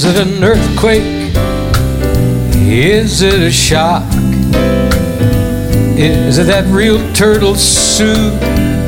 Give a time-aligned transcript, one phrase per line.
[0.00, 1.34] Is it an earthquake?
[2.56, 4.10] Is it a shock?
[5.94, 8.32] Is it that real turtle soup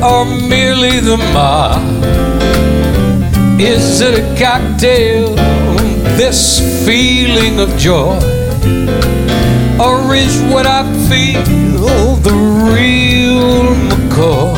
[0.03, 1.83] or merely the mob?
[3.61, 5.35] Is it a cocktail,
[6.17, 8.17] this feeling of joy?
[9.79, 12.33] Or is what I feel the
[12.73, 14.55] real McCoy?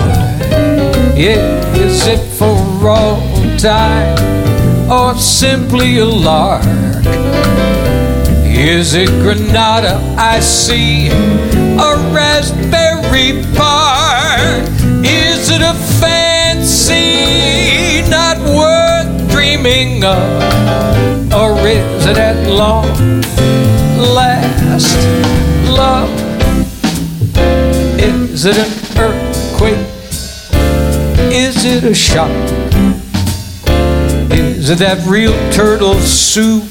[1.18, 3.20] Yeah, is it for all
[3.58, 4.45] time?
[4.90, 6.64] Or simply a lark?
[8.46, 11.10] Is it Granada I see,
[11.78, 14.64] or Asbury Park?
[15.04, 16.98] Is it a fancy
[18.10, 20.22] not worth dreaming of,
[21.34, 22.86] or is it at long
[24.14, 24.96] last
[25.68, 26.10] love?
[28.00, 29.88] Is it an earthquake?
[31.34, 32.32] Is it a shock?
[34.36, 36.64] Is it that real turtle soup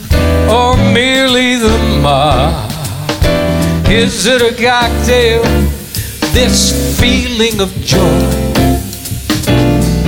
[0.51, 2.71] or merely the mob?
[3.89, 5.43] Is it a cocktail,
[6.35, 8.01] this feeling of joy?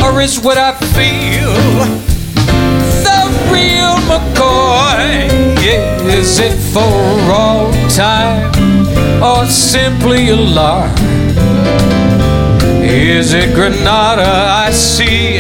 [0.05, 1.55] Or is what I feel
[3.07, 3.21] the
[3.51, 5.57] real McCoy?
[6.09, 8.53] Is it for all time
[9.23, 10.99] or simply a lark?
[12.83, 15.39] Is it Granada I see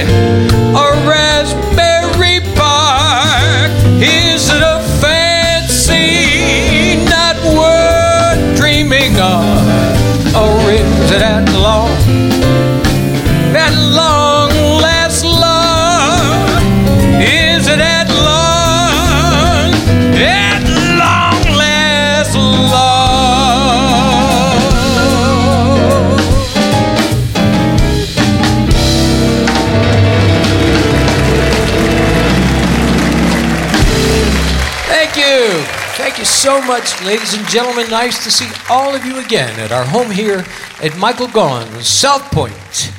[36.46, 37.90] so much, ladies and gentlemen.
[37.90, 40.44] Nice to see all of you again at our home here
[40.80, 42.92] at Michael Gaughan, South Point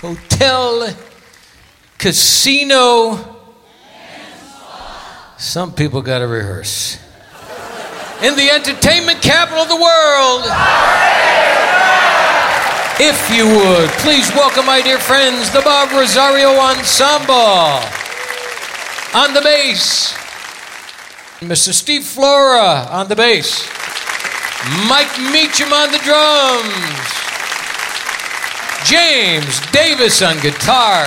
[0.00, 0.94] Hotel,
[1.98, 3.18] Casino.
[5.36, 7.00] Some people got to rehearse.
[8.22, 10.44] In the entertainment capital of the world.
[13.00, 17.82] If you would, please welcome my dear friends, the Bob Rosario Ensemble.
[19.18, 20.14] On the bass,
[21.40, 21.72] Mr.
[21.72, 23.68] Steve Flora on the bass,
[24.88, 27.10] Mike Meacham on the drums,
[28.88, 31.06] James Davis on guitar,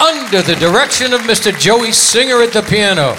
[0.00, 1.58] under the direction of Mr.
[1.58, 3.16] Joey Singer at the piano.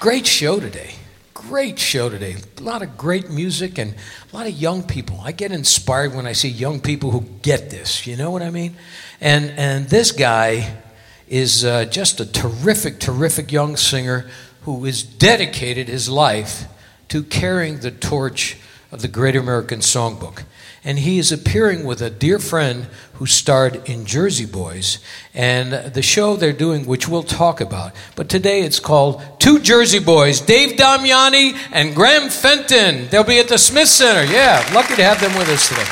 [0.00, 0.94] Great show today.
[1.32, 2.36] Great show today.
[2.58, 3.94] A lot of great music and
[4.32, 5.20] a lot of young people.
[5.22, 8.04] I get inspired when I see young people who get this.
[8.04, 8.74] You know what I mean?
[9.20, 10.82] And and this guy
[11.28, 14.28] is uh, just a terrific, terrific young singer
[14.62, 16.64] who has dedicated his life
[17.08, 18.56] to carrying the torch
[18.92, 20.44] of the Great American Songbook.
[20.84, 24.98] And he is appearing with a dear friend who starred in Jersey Boys
[25.34, 27.92] and the show they're doing, which we'll talk about.
[28.14, 33.08] But today it's called Two Jersey Boys Dave Damiani and Graham Fenton.
[33.08, 34.30] They'll be at the Smith Center.
[34.32, 35.86] Yeah, lucky to have them with us today.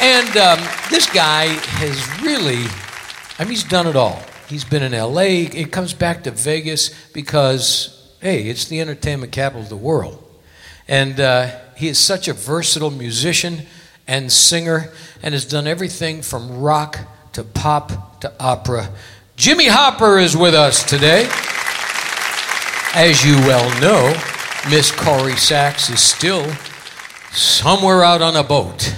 [0.00, 2.64] And um, this guy has really,
[3.38, 4.22] I mean, he's done it all.
[4.48, 5.48] He's been in LA.
[5.50, 10.22] It comes back to Vegas because, hey, it's the entertainment capital of the world.
[10.86, 13.62] And uh, he is such a versatile musician
[14.06, 16.98] and singer and has done everything from rock
[17.32, 18.90] to pop to opera.
[19.34, 21.28] Jimmy Hopper is with us today.
[22.94, 24.08] As you well know,
[24.70, 26.50] Miss Corey Sachs is still
[27.32, 28.94] somewhere out on a boat.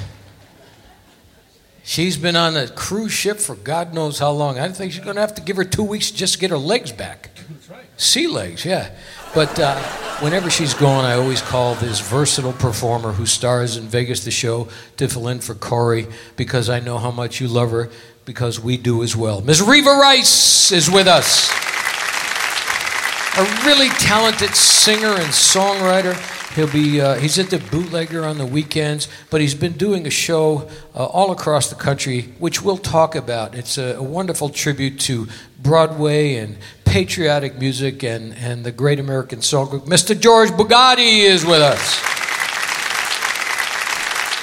[1.88, 4.58] She's been on a cruise ship for God knows how long.
[4.58, 6.58] I think she's going to have to give her two weeks just to get her
[6.58, 7.30] legs back.
[7.48, 7.86] That's right.
[7.96, 8.90] Sea legs, yeah.
[9.34, 9.80] But uh,
[10.20, 14.68] whenever she's gone, I always call this versatile performer who stars in Vegas the show
[14.98, 17.88] to fill in for Corey because I know how much you love her
[18.26, 19.40] because we do as well.
[19.40, 19.62] Ms.
[19.62, 21.48] Reva Rice is with us.
[23.38, 26.37] a really talented singer and songwriter.
[26.58, 30.10] He'll be uh, he's at the Bootlegger on the weekends, but he's been doing a
[30.10, 33.54] show uh, all across the country, which we'll talk about.
[33.54, 35.28] It's a, a, wonderful tribute to
[35.62, 39.84] Broadway and patriotic music and, and the great American song group.
[39.84, 40.18] Mr.
[40.18, 42.00] George Bugatti is with us.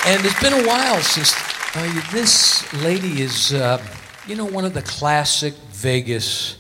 [0.06, 1.36] And it's been a while since
[1.76, 3.84] uh, this lady is, uh,
[4.26, 6.56] you know, one of the classic Vegas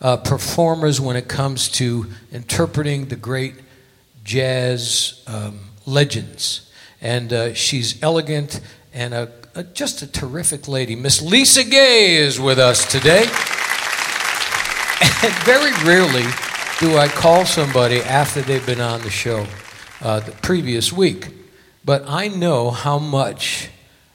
[0.00, 3.54] uh, performers when it comes to interpreting the great
[4.28, 6.70] jazz um, legends.
[7.00, 8.60] And uh, she's elegant
[8.92, 10.94] and a, a, just a terrific lady.
[10.94, 13.22] Miss Lisa Gay is with us today.
[15.20, 16.26] And very rarely
[16.78, 19.46] do I call somebody after they've been on the show
[20.02, 21.28] uh, the previous week.
[21.84, 23.70] But I know how much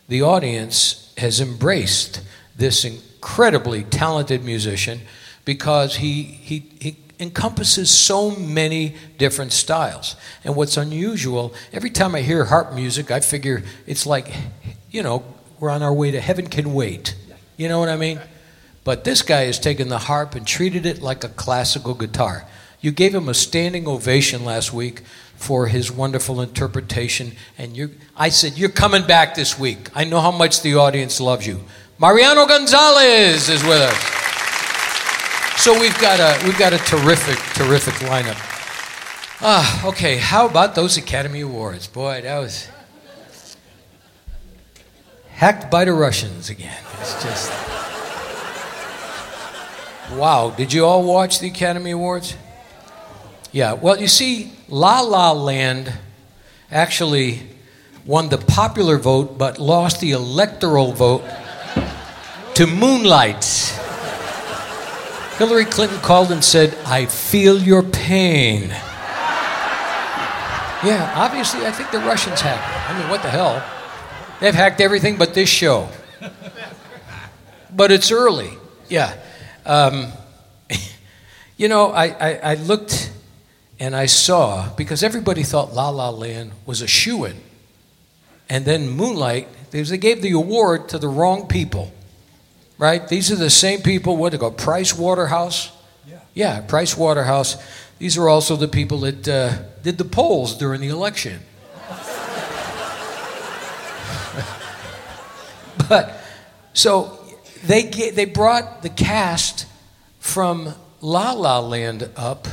[0.07, 2.21] the audience has embraced
[2.55, 5.01] this incredibly talented musician
[5.43, 10.15] because he, he, he encompasses so many different styles.
[10.43, 14.33] And what's unusual, every time I hear harp music, I figure it's like,
[14.91, 15.23] you know,
[15.59, 17.15] we're on our way to heaven can wait.
[17.57, 18.19] You know what I mean?
[18.83, 22.45] But this guy has taken the harp and treated it like a classical guitar.
[22.81, 25.03] You gave him a standing ovation last week
[25.35, 27.33] for his wonderful interpretation.
[27.57, 29.89] And you, I said, You're coming back this week.
[29.95, 31.63] I know how much the audience loves you.
[31.97, 34.22] Mariano Gonzalez is with us.
[35.63, 38.35] So we've got a, we've got a terrific, terrific lineup.
[39.39, 41.87] Ah, okay, how about those Academy Awards?
[41.87, 42.67] Boy, that was
[45.31, 46.83] hacked by the Russians again.
[46.99, 47.49] It's just.
[50.17, 52.35] Wow, did you all watch the Academy Awards?
[53.53, 55.93] Yeah, well, you see, La La Land
[56.71, 57.39] actually
[58.05, 61.23] won the popular vote but lost the electoral vote
[62.55, 63.79] to Moonlight.
[65.43, 68.69] Hillary Clinton called and said, I feel your pain.
[70.85, 72.89] Yeah, obviously, I think the Russians hacked it.
[72.89, 73.61] I mean, what the hell?
[74.39, 75.89] They've hacked everything but this show.
[77.75, 78.51] But it's early.
[78.87, 79.21] Yeah.
[79.65, 80.13] Um,
[81.57, 83.11] you know, I, I, I looked
[83.81, 87.35] and I saw, because everybody thought La La Land was a shoe in.
[88.49, 91.91] And then Moonlight, they gave the award to the wrong people,
[92.77, 93.07] right?
[93.07, 95.71] These are the same people, what they go, Price Waterhouse?
[96.07, 96.19] Yeah.
[96.33, 97.57] Yeah, Price Waterhouse.
[97.99, 101.41] These are also the people that uh, did the polls during the election.
[105.89, 106.19] but,
[106.73, 107.19] so
[107.63, 109.67] they, they brought the cast
[110.19, 112.47] from La La Land up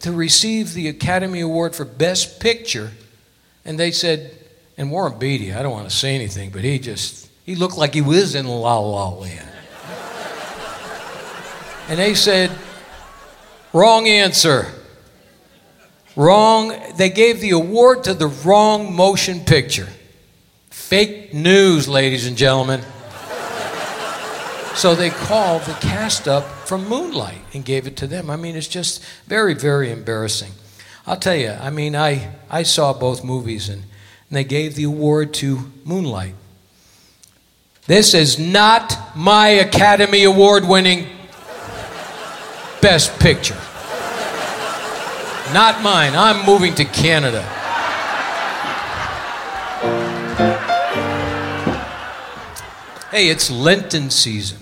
[0.00, 2.90] to receive the Academy Award for Best Picture.
[3.64, 4.36] And they said,
[4.76, 7.94] and Warren Beatty, I don't want to say anything, but he just, he looked like
[7.94, 9.48] he was in La La Land.
[11.88, 12.48] and they said,
[13.72, 14.68] wrong answer.
[16.14, 19.88] Wrong, they gave the award to the wrong motion picture.
[20.70, 22.82] Fake news, ladies and gentlemen.
[24.76, 28.30] So they called the cast up from Moonlight and gave it to them.
[28.30, 30.52] I mean, it's just very, very embarrassing.
[31.04, 34.84] I'll tell you, I mean, I, I saw both movies and, and they gave the
[34.84, 36.36] award to Moonlight.
[37.90, 41.08] This is not my Academy Award winning
[42.80, 43.58] Best Picture.
[45.52, 46.14] Not mine.
[46.14, 47.42] I'm moving to Canada.
[53.10, 54.58] Hey, it's Lenten season.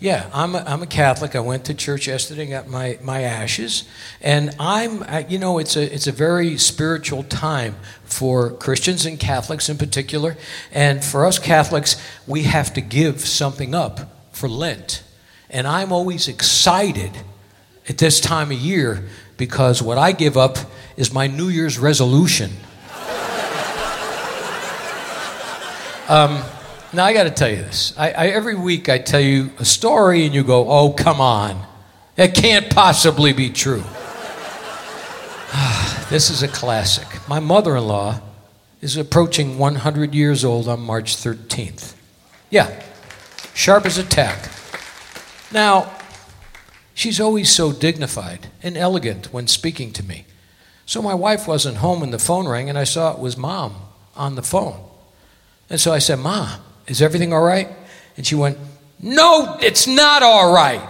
[0.00, 1.34] Yeah, I'm a, I'm a Catholic.
[1.34, 3.82] I went to church yesterday, and got my, my ashes,
[4.20, 7.74] and I'm you know it's a it's a very spiritual time
[8.04, 10.36] for Christians and Catholics in particular,
[10.70, 13.98] and for us Catholics, we have to give something up
[14.30, 15.02] for Lent,
[15.50, 17.10] and I'm always excited
[17.88, 20.58] at this time of year because what I give up
[20.96, 22.52] is my New Year's resolution.
[26.08, 26.40] um,
[26.92, 27.92] now, I got to tell you this.
[27.98, 31.66] I, I, every week I tell you a story, and you go, oh, come on.
[32.16, 33.84] It can't possibly be true.
[36.08, 37.06] this is a classic.
[37.28, 38.20] My mother in law
[38.80, 41.94] is approaching 100 years old on March 13th.
[42.48, 42.82] Yeah,
[43.52, 44.50] sharp as a tack.
[45.52, 45.94] Now,
[46.94, 50.24] she's always so dignified and elegant when speaking to me.
[50.86, 53.74] So my wife wasn't home when the phone rang, and I saw it was mom
[54.16, 54.88] on the phone.
[55.70, 57.68] And so I said, Mom, is everything all right?
[58.16, 58.58] And she went,
[59.00, 60.80] No, it's not all right.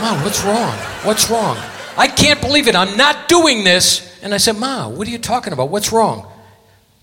[0.00, 0.74] Mom, what's wrong?
[1.04, 1.56] What's wrong?
[1.96, 2.74] I can't believe it.
[2.74, 4.10] I'm not doing this.
[4.22, 5.68] And I said, Ma, what are you talking about?
[5.68, 6.30] What's wrong?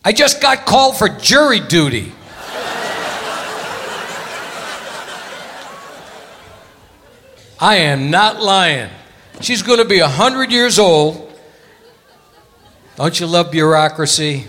[0.04, 2.12] I just got called for jury duty.
[7.60, 8.90] I am not lying.
[9.42, 11.32] She's going to be 100 years old.
[12.96, 14.46] Don't you love bureaucracy?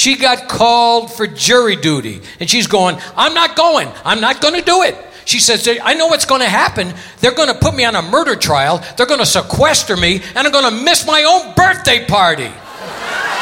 [0.00, 3.86] She got called for jury duty, and she's going, I'm not going.
[4.02, 4.96] I'm not going to do it.
[5.26, 6.94] She says, I know what's going to happen.
[7.18, 8.82] They're going to put me on a murder trial.
[8.96, 12.48] They're going to sequester me, and I'm going to miss my own birthday party.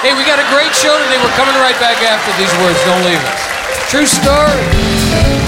[0.03, 1.23] hey, we got a great show today.
[1.23, 2.83] We're coming right back after these words.
[2.91, 3.89] Don't leave us.
[3.89, 5.48] True story.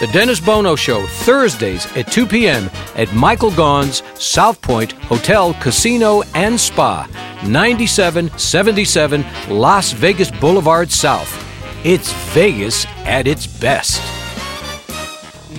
[0.00, 2.70] The Dennis Bono Show, Thursdays at 2 p.m.
[2.96, 7.06] at Michael Gaughan's South Point Hotel, Casino, and Spa,
[7.46, 11.30] 9777 Las Vegas Boulevard South.
[11.84, 14.00] It's Vegas at its best.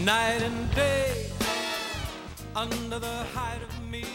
[0.03, 1.29] Night and day,
[2.55, 4.05] under the height of me.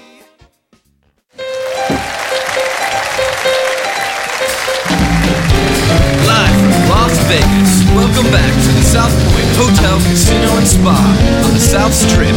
[6.26, 8.65] Live from Las Vegas, welcome back to the
[8.96, 10.96] South Point Hotel, Casino, and Spa
[11.44, 12.32] on the South Strip.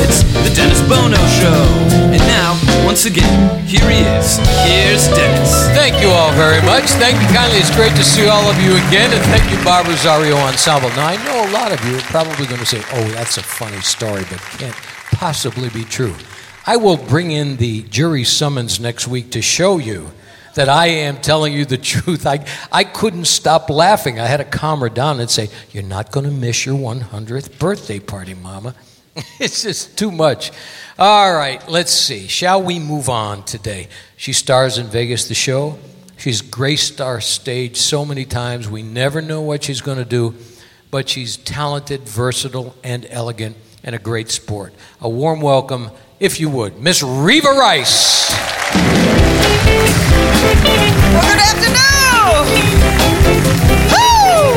[0.00, 1.60] It's the Dennis Bono Show.
[2.08, 4.40] And now, once again, here he is.
[4.64, 5.52] Here's Dennis.
[5.76, 6.84] Thank you all very much.
[6.96, 7.58] Thank you kindly.
[7.58, 9.12] It's great to see all of you again.
[9.12, 10.88] And thank you, Bob Rosario Ensemble.
[10.96, 13.42] Now, I know a lot of you are probably going to say, oh, that's a
[13.42, 14.74] funny story, but can't
[15.12, 16.14] possibly be true.
[16.64, 20.10] I will bring in the jury summons next week to show you
[20.58, 22.26] that I am telling you the truth.
[22.26, 24.18] I, I couldn't stop laughing.
[24.18, 27.60] I had to calm her down and say, You're not going to miss your 100th
[27.60, 28.74] birthday party, Mama.
[29.38, 30.50] it's just too much.
[30.98, 32.26] All right, let's see.
[32.26, 33.88] Shall we move on today?
[34.16, 35.78] She stars in Vegas, the show.
[36.16, 38.68] She's graced our stage so many times.
[38.68, 40.34] We never know what she's going to do,
[40.90, 44.74] but she's talented, versatile, and elegant, and a great sport.
[45.00, 48.27] A warm welcome, if you would, Miss Reva Rice.
[51.18, 52.46] Afternoon.
[53.90, 54.54] Woo!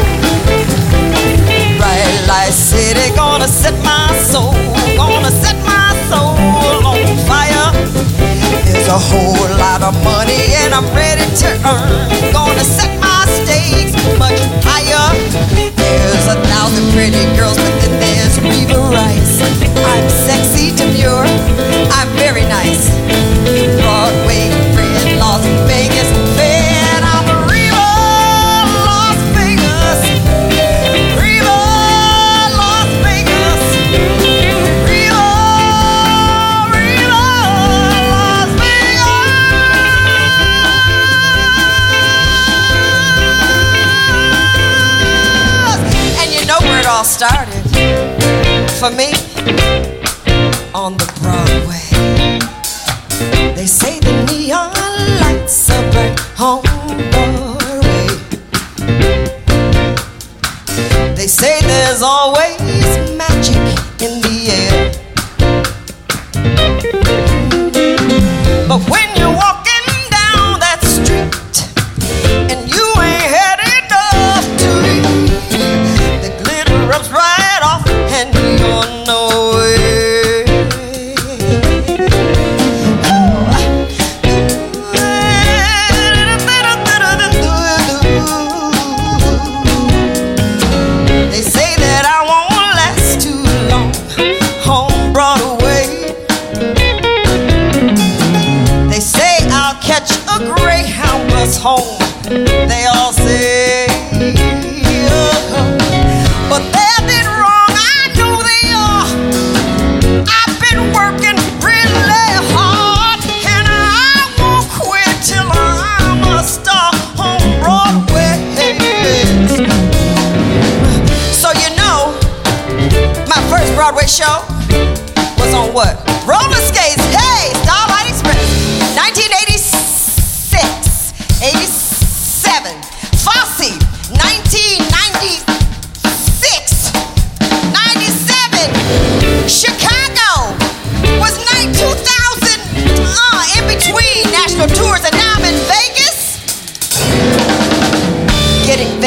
[1.77, 4.53] Bright light city, gonna set my soul,
[4.96, 6.38] gonna set my soul
[6.86, 7.74] on fire.
[8.65, 12.34] There's a whole lot of money and I'm ready to earn.
[12.34, 15.08] Gonna set my stakes much higher.
[15.75, 17.58] There's a thousand pretty girls,
[18.91, 19.41] Rice.
[19.86, 21.25] I'm sexy, demure,
[21.91, 23.00] I'm very nice.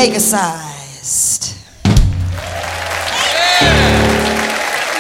[0.05, 1.55] megasized.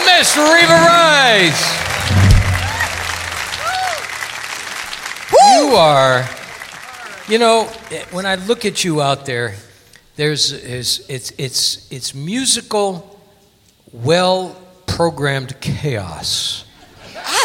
[0.07, 1.85] Miss Reva Rice.
[5.57, 6.29] You are,
[7.29, 7.65] you know,
[8.13, 9.57] when I look at you out there,
[10.17, 13.21] there's is, it's it's it's musical,
[13.93, 14.57] well
[14.87, 16.65] programmed chaos.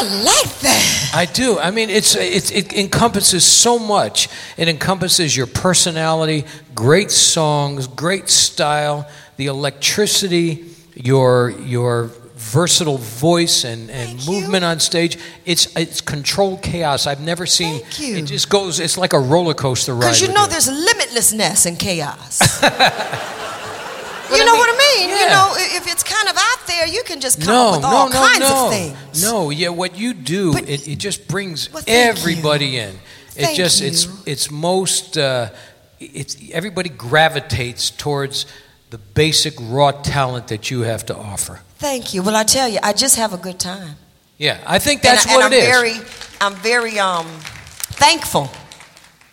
[0.01, 1.11] I like that.
[1.13, 1.59] I do.
[1.59, 4.29] I mean, it's, it's, it encompasses so much.
[4.55, 10.65] It encompasses your personality, great songs, great style, the electricity,
[10.95, 14.41] your, your versatile voice and, and Thank you.
[14.41, 15.17] movement on stage.
[15.45, 17.05] It's, it's controlled chaos.
[17.05, 17.81] I've never seen.
[17.81, 18.15] Thank you.
[18.17, 18.79] It just goes.
[18.79, 19.99] It's like a roller coaster ride.
[20.01, 22.39] Because you know there's limitlessness in chaos.
[24.29, 25.09] You I know mean- what I mean?
[25.09, 27.81] You know, if it's kind of out there, you can just come no, up with
[27.83, 28.65] no, all no, kinds no.
[28.65, 29.23] of things.
[29.23, 32.89] No, yeah, what you do, But- it, it just brings Well, everybody in.
[33.35, 33.87] It Thank just you.
[33.87, 35.49] it's it's most uh,
[35.99, 38.45] it's everybody gravitates towards
[38.89, 41.61] the basic raw talent that you have to offer.
[41.77, 42.21] Thank you.
[42.23, 43.95] Well, I tell you, I just have a good time.
[44.37, 45.67] Yeah, I think that's and, what and it I'm is.
[45.67, 45.93] very,
[46.41, 47.27] I'm very um,
[47.97, 48.49] thankful.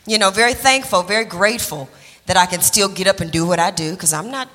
[0.06, 1.88] You know, very thankful, very grateful
[2.26, 4.48] that I can still get up and do what I do because I'm not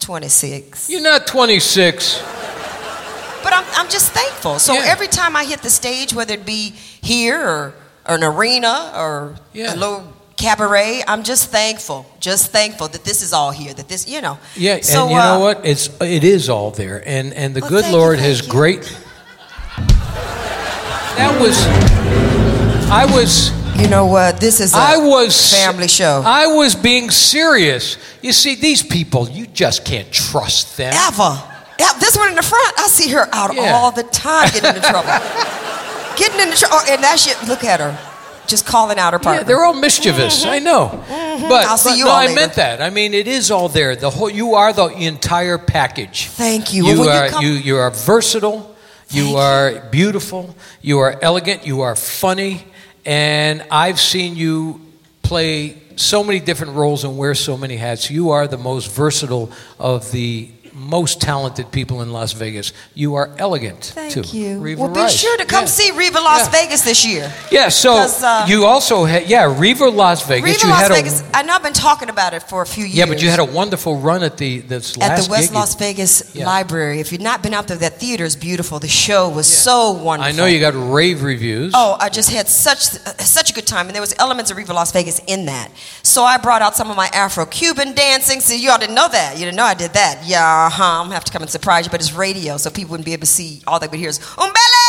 [0.00, 0.88] 26.
[0.90, 2.22] You're not 26.
[3.42, 4.58] But I'm, I'm just thankful.
[4.58, 4.84] So Yeah.
[4.86, 7.74] every time I hit the stage, whether it be here or,
[8.08, 9.74] or an arena or Yeah.
[9.74, 12.06] a little cabaret, I'm just thankful.
[12.20, 13.74] Just thankful that this is all here.
[13.74, 14.38] That this, you know.
[14.56, 15.66] Yeah, So, and you know uh, what?
[15.66, 18.48] It's it is all there, and and the Well, good thank you, Lord has you.
[18.52, 18.82] great.
[21.16, 21.58] That was,
[22.90, 23.50] I was.
[23.78, 24.40] You know what?
[24.40, 26.22] This is a I was family show.
[26.24, 27.96] I was being serious.
[28.22, 30.92] You see, these people, you just can't trust them.
[30.94, 31.40] Ever.
[31.78, 33.72] Yeah, this one in the front, I see her out Yeah.
[33.74, 35.08] all the time getting into trouble.
[36.16, 36.80] getting into trouble.
[36.90, 37.96] And that shit, look at her.
[38.48, 39.42] Just calling out her partner.
[39.42, 40.44] Yeah, they're all mischievous.
[40.44, 41.52] I know, but, Mm-hmm.
[41.70, 42.34] I'll see but you no, I later.
[42.34, 42.82] meant that.
[42.82, 43.94] I mean, it is all there.
[43.94, 46.26] The whole you are the entire package.
[46.26, 46.84] Thank you.
[46.86, 48.74] You Well, when you are come- you you are versatile.
[49.10, 50.54] You Thank are beautiful.
[50.82, 51.64] You are elegant.
[51.66, 52.64] You are funny,
[53.08, 54.82] and I've seen you
[55.22, 58.10] play so many different roles and wear so many hats.
[58.10, 62.72] You are the most versatile of the most talented people in Las Vegas.
[62.94, 64.20] You are elegant Thank too.
[64.36, 64.60] you.
[64.60, 65.66] Reva well, be sure to come Yeah.
[65.66, 66.50] see Reva Las Yeah.
[66.50, 67.32] Vegas this year.
[67.50, 70.44] Yeah, So uh, you also had yeah Reva Las Vegas.
[70.44, 72.62] Reva you Las had Vegas, a I know I've not been talking about it for
[72.62, 72.94] a few years.
[72.96, 75.52] yeah, but you had a wonderful run at the this at the West.
[75.52, 76.46] Las Vegas Yeah.
[76.46, 77.00] Library.
[77.00, 78.78] If you've not been out there, that theater is beautiful.
[78.78, 80.32] The show was so wonderful.
[80.32, 81.72] I know you got rave reviews.
[81.74, 82.78] Oh, I just had such
[83.18, 85.70] such a good time, and there was elements of Riva Las Vegas in that.
[86.02, 88.40] So I brought out some of my Afro-Cuban dancing.
[88.40, 89.36] So you all didn't know that.
[89.38, 90.24] You didn't know I did that.
[90.24, 91.00] Yeah, uh-huh.
[91.00, 93.14] I'm gonna have to come and surprise you, but it's radio, so people wouldn't be
[93.14, 93.62] able to see.
[93.66, 94.88] All they would hear is umbele.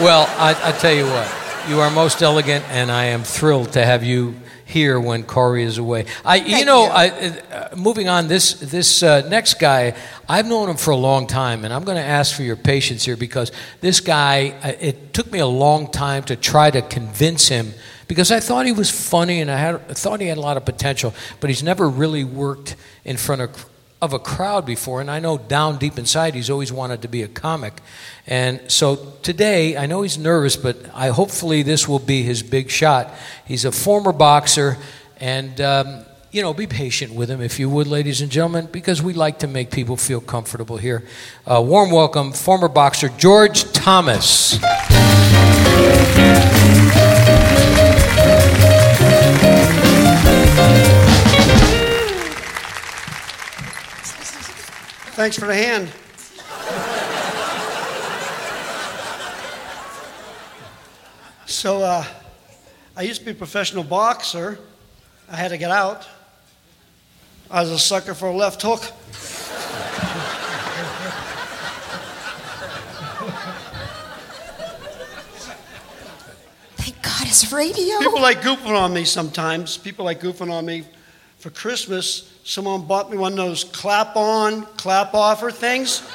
[0.00, 1.32] Well, I, I tell you what,
[1.68, 4.34] you are most elegant, and I am thrilled to have you
[4.66, 6.04] here when Corey is away.
[6.24, 6.90] I, you know, you.
[6.90, 9.94] I, uh, moving on, this this uh, next guy,
[10.28, 13.04] I've known him for a long time, and I'm going to ask for your patience
[13.04, 13.50] here because
[13.80, 17.72] this guy, uh, it took me a long time to try to convince him
[18.08, 20.58] because I thought he was funny and I had I thought he had a lot
[20.58, 23.71] of potential, but he's never really worked in front of
[24.02, 27.22] of a crowd before, and I know down deep inside he's always wanted to be
[27.22, 27.80] a comic.
[28.26, 32.68] And so today, I know he's nervous, but I hopefully this will be his big
[32.68, 33.14] shot.
[33.46, 34.76] He's a former boxer,
[35.20, 39.00] and um, you know, be patient with him if you would, ladies and gentlemen, because
[39.00, 41.04] we like to make people feel comfortable here.
[41.46, 44.58] Uh, warm welcome, former boxer George Thomas.
[55.12, 55.92] Thanks for the hand.
[61.44, 62.02] So, uh,
[62.96, 64.58] I used to be a professional boxer.
[65.30, 66.08] I had to get out.
[67.50, 68.80] I was a sucker for a left hook.
[76.76, 77.98] Thank God it's radio.
[77.98, 79.76] People like goofing on me sometimes.
[79.76, 80.84] People like goofing on me.
[81.36, 85.98] For Christmas, someone bought me one of those clap on, clap offer things.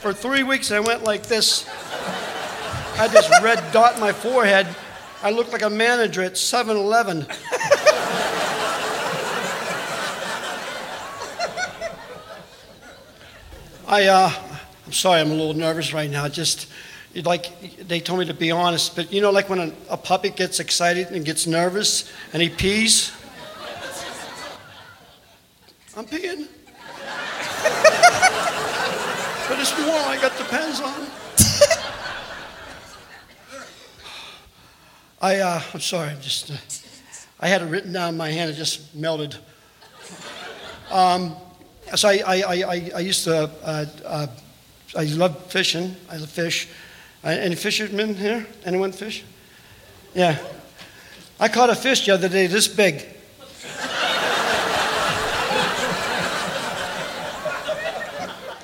[0.00, 1.68] For three weeks, I went like this.
[1.68, 4.66] I had this red dot in my forehead.
[5.22, 7.26] I looked like a manager at 7 Eleven.
[13.86, 14.32] I, uh,
[14.86, 16.26] I'm sorry, I'm a little nervous right now.
[16.28, 16.68] Just,
[17.14, 20.30] like, they told me to be honest, but you know, like when a, a puppy
[20.30, 23.12] gets excited and gets nervous and he pees?
[25.96, 26.48] I'm peeing.
[29.48, 31.06] but it's warm, I got the pants on.
[35.22, 36.54] I, uh, I'm sorry, I'm just, uh,
[37.40, 39.36] I had it written down in my hand, it just melted.
[40.90, 41.34] Um,
[41.94, 44.26] so I, I, I, I- I used to, uh, uh,
[44.96, 45.96] I love fishing.
[46.10, 46.68] I love fish.
[47.24, 48.46] Uh, any fishermen here?
[48.64, 49.24] Anyone fish?
[50.14, 50.38] Yeah.
[51.40, 53.13] I caught a fish the other day this big.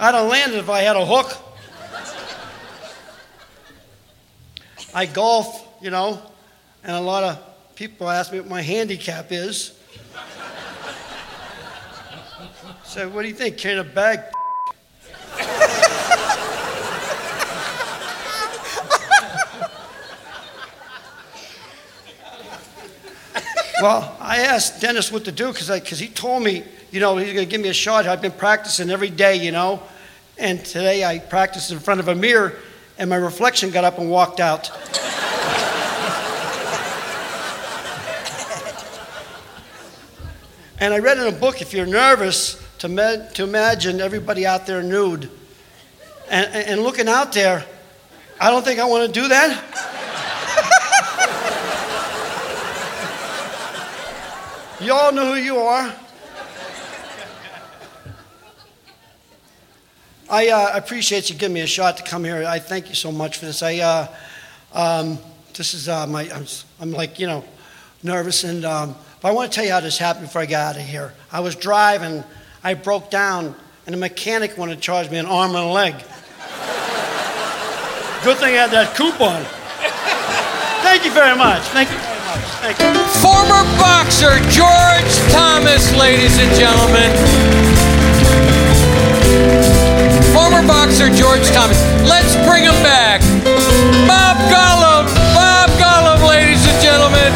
[0.03, 1.37] I'd have landed if I had a hook.
[4.95, 6.23] I golf, you know,
[6.83, 7.39] and a lot of
[7.75, 9.79] people ask me what my handicap is.
[12.85, 13.59] So, what do you think?
[13.59, 14.21] Carrying a bag?
[23.83, 27.46] well, I asked Dennis what to do because he told me, you know, he's going
[27.46, 28.07] to give me a shot.
[28.07, 29.83] I've been practicing every day, you know,
[30.38, 32.55] and today I practiced in front of a mirror,
[32.98, 34.70] and my reflection got up and walked out.
[40.83, 42.88] And I read in a book if you're nervous to,
[43.35, 45.31] to imagine everybody out there nude
[46.31, 47.66] and, and, looking out there,
[48.40, 49.62] I don't think I want to do that.
[54.81, 55.94] you all know who you are.
[60.31, 62.45] I uh, appreciate you giving me a shot to come here.
[62.47, 63.64] I thank you so much for this.
[63.64, 64.07] I, uh,
[64.73, 65.19] um,
[65.55, 66.47] this is uh, my, I'm,
[66.81, 67.43] I'm like, you know,
[68.05, 68.45] nervous.
[68.45, 70.81] And um, but I want to tell you how this happened before I got out
[70.81, 71.12] of here.
[71.33, 72.23] I was driving,
[72.62, 75.95] I broke down, and the mechanic wanted to charge me an arm and a leg.
[78.23, 79.43] Good thing I had that coupon.
[80.85, 81.62] Thank you very much.
[81.75, 82.45] Thank you very much.
[82.62, 83.03] Thank you.
[83.19, 87.69] Former boxer George Thomas, ladies and gentlemen.
[90.40, 91.76] Former boxer George Thomas.
[92.09, 93.20] Let's bring him back.
[94.09, 95.05] Bob Golob.
[95.37, 97.31] Bob Golob, ladies and gentlemen.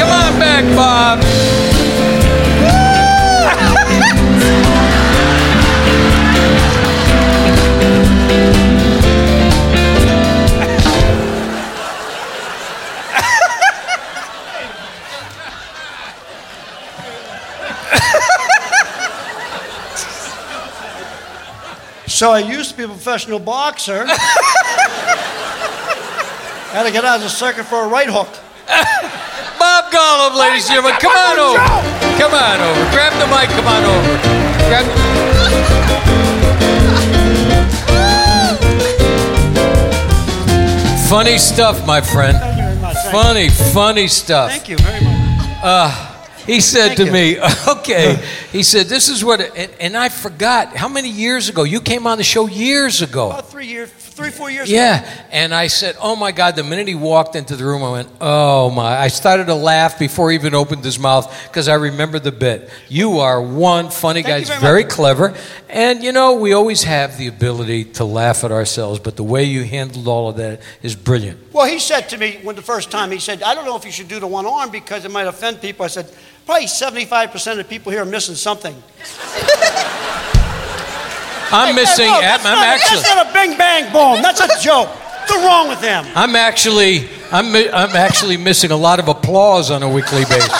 [0.00, 1.27] Come on back, Bob.
[22.18, 24.04] So I used to be a professional boxer.
[26.74, 28.26] Had to get out of the circuit for a right hook.
[29.56, 30.98] Bob Golob, ladies and gentlemen.
[30.98, 31.58] Come on over.
[32.18, 32.90] Come on over.
[32.90, 33.48] Grab the mic.
[33.54, 34.18] Come on over.
[34.66, 34.84] Grab.
[41.08, 42.36] Funny stuff, my friend.
[42.36, 42.96] Thank you very much.
[43.12, 44.50] Funny, funny stuff.
[44.50, 45.14] Thank you very much.
[45.62, 46.07] Ah.
[46.48, 47.12] He said Thank to you.
[47.12, 48.16] me, okay,
[48.50, 51.62] he said, this is what, and, and I forgot, how many years ago?
[51.62, 53.26] You came on the show years ago.
[53.30, 54.76] About three years, three, four years ago.
[54.76, 57.90] Yeah, and I said, "Oh my God!" The minute he walked into the room, I
[57.92, 61.74] went, "Oh my!" I started to laugh before he even opened his mouth because I
[61.74, 62.68] remember the bit.
[62.88, 65.34] You are one funny guy, you He's very very clever,
[65.68, 69.44] and you know we always have the ability to laugh at ourselves, but the way
[69.44, 71.52] you handled all of that is brilliant.
[71.52, 73.84] Well, he said to me when the first time, he said, I don't know if
[73.84, 75.84] you should do the one arm because it might offend people.
[75.84, 76.10] I said,
[76.48, 78.74] probably 75% of people here are missing something.
[81.52, 82.06] I'm missing.
[82.06, 83.02] Hey, no, I'm not, actually.
[83.02, 84.22] that's not a bing bang boom.
[84.22, 84.88] That's a joke.
[84.88, 86.06] What's wrong with them?
[86.14, 87.06] I'm actually.
[87.30, 87.54] I'm.
[87.54, 90.50] I'm actually missing a lot of applause on a weekly basis.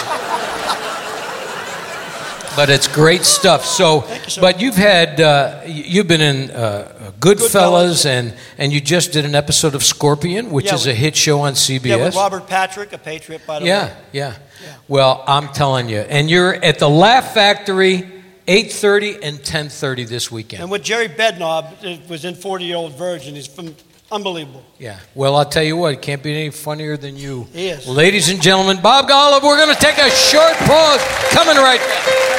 [2.59, 3.65] But it's great stuff.
[3.65, 8.07] So, you, but you've had uh, you've been in uh, Goodfellas, Goodfellas.
[8.07, 11.15] and and you just did an episode of Scorpion, which Yeah, is with- a hit
[11.15, 11.85] show on CBS.
[11.87, 13.93] Yeah, with Robert Patrick, a patriot, by the yeah, way.
[14.13, 14.35] yeah.
[14.65, 14.75] Yeah.
[14.89, 18.03] Well, I'm telling you, and you're at the Laugh Factory,
[18.49, 20.61] 8:30 and 10:30 this weekend.
[20.65, 23.37] And with Jerry Bednob, it was in 40 Year Old Virgin.
[23.37, 23.77] He's from
[24.11, 24.65] unbelievable.
[24.81, 24.99] Yeah.
[25.15, 27.47] Well, I'll tell you what, it can't be any funnier than you.
[27.53, 27.87] He is.
[27.87, 31.01] Ladies and gentlemen, Bob Golob, we're going to take a short pause.
[31.31, 32.38] Coming right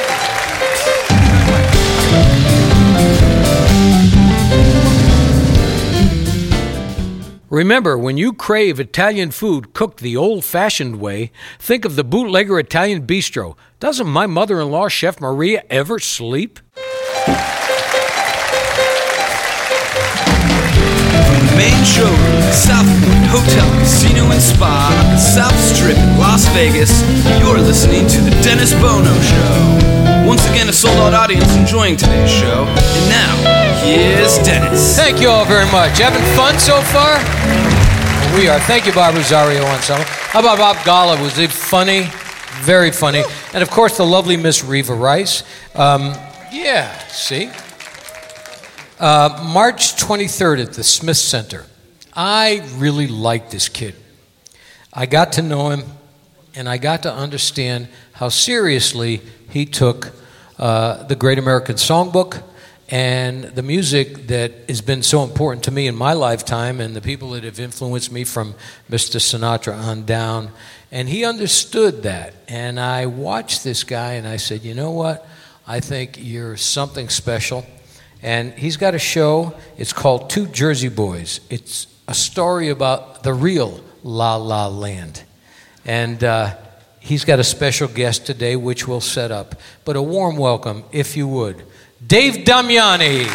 [7.50, 12.60] Remember, when you crave Italian food cooked the old fashioned way, think of the bootlegger
[12.60, 13.56] Italian bistro.
[13.80, 16.60] Doesn't my mother in law, Chef Maria, ever sleep?
[16.60, 17.34] From
[21.42, 22.86] the main showroom at South
[23.34, 27.02] Hotel, Casino and Spa on the South Strip in Las Vegas,
[27.40, 30.24] you're listening to The Dennis Bono Show.
[30.24, 32.64] Once again, a sold out audience enjoying today's show.
[32.68, 33.49] And now,
[33.82, 34.96] here's Dennis.
[34.96, 35.98] Thank you all very much.
[35.98, 37.16] Having fun so far?
[38.36, 38.60] We are.
[38.60, 40.04] Thank you, Bob Rosario Ensemble.
[40.06, 41.20] How about Bob Gala?
[41.20, 42.08] Was it funny?
[42.62, 43.22] Very funny.
[43.54, 45.42] And of course, the lovely Miss Reva Rice.
[45.74, 46.14] Um,
[46.52, 47.50] yeah, see?
[48.98, 51.66] Uh, March 23rd at the Smith Center.
[52.14, 53.94] I really like this kid.
[54.92, 55.84] I got to know him
[56.54, 60.12] and I got to understand how seriously he took
[60.58, 62.42] uh, the Great American Songbook
[62.90, 67.00] and the music that has been so important to me in my lifetime and the
[67.00, 68.54] people that have influenced me from
[68.90, 69.20] Mr.
[69.20, 70.50] Sinatra on down.
[70.90, 72.34] And he understood that.
[72.48, 75.24] And I watched this guy and I said, you know what?
[75.68, 77.64] I think you're something special.
[78.22, 79.54] And he's got a show.
[79.78, 81.40] It's called Two Jersey Boys.
[81.48, 85.22] It's a story about the real La La Land.
[85.84, 86.56] And uh,
[86.98, 89.54] he's got a special guest today, which we'll set up.
[89.84, 91.64] But a warm welcome, if you would.
[92.10, 93.28] Dave Damiani.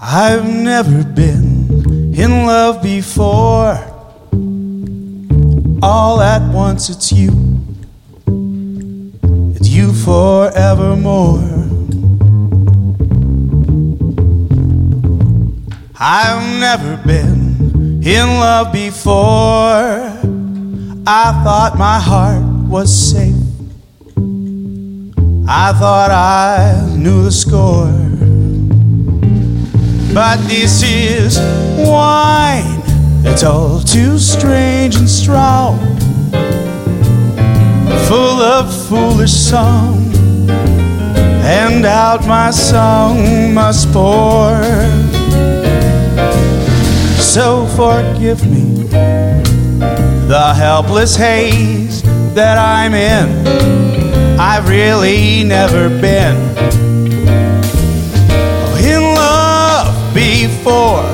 [0.00, 3.78] I've never been in love before.
[5.80, 7.30] All at once it's you.
[9.54, 9.92] It's you
[10.76, 11.38] forevermore.
[15.98, 19.12] I've never been in love before.
[21.06, 23.36] I thought my heart was safe.
[25.46, 27.92] I thought I knew the score.
[30.14, 31.38] But this is
[31.86, 32.82] wine.
[33.24, 35.78] It's all too strange and strong.
[38.08, 40.01] Full of foolish song.
[41.44, 44.62] And out my song must pour.
[47.20, 48.84] So forgive me
[50.28, 52.02] the helpless haze
[52.34, 53.46] that I'm in.
[54.38, 56.36] I've really never been
[58.78, 61.11] in love before.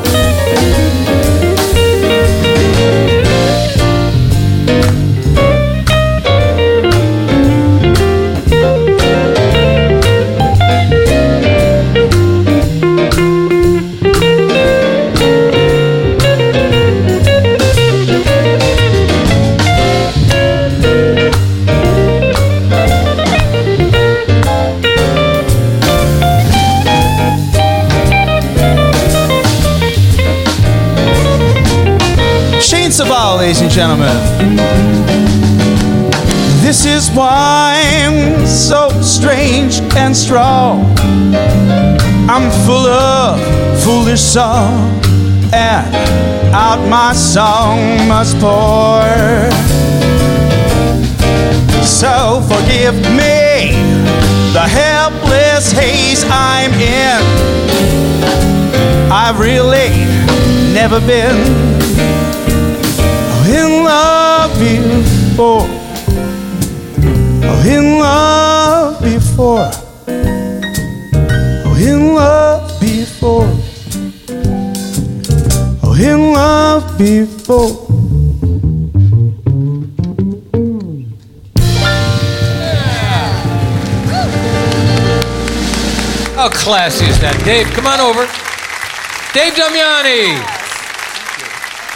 [33.79, 34.57] Gentlemen.
[36.61, 40.83] This is why I'm so strange and strong.
[42.29, 43.39] I'm full of
[43.85, 45.01] foolish song,
[45.53, 45.95] and
[46.53, 49.07] out my song must pour.
[51.85, 53.79] So forgive me
[54.55, 57.23] the helpless haze I'm in.
[59.13, 59.91] I've really
[60.75, 61.78] never been
[63.49, 65.67] in love before.
[67.45, 69.71] Oh, in love before.
[71.65, 73.49] Oh, in love before.
[75.83, 77.87] Oh, in love before.
[86.37, 87.41] How classy is that?
[87.45, 88.27] Dave, come on over.
[89.33, 90.58] Dave Damiani.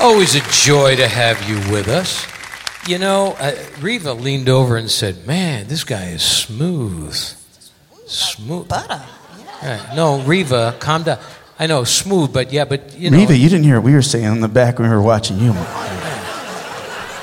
[0.03, 2.27] Always a joy to have you with us.
[2.89, 7.15] You know, uh, Riva leaned over and said, Man, this guy is smooth.
[8.07, 8.69] Smooth.
[8.69, 9.01] Butter.
[9.63, 9.81] Right.
[9.95, 11.21] No, Riva, calm down.
[11.57, 13.17] I know, smooth, but yeah, but you know.
[13.19, 15.39] Reva, you didn't hear what we were saying in the back when we were watching
[15.39, 15.53] you.